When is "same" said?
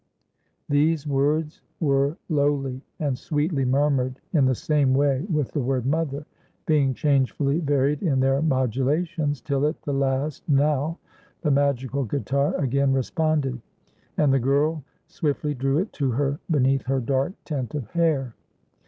4.55-4.95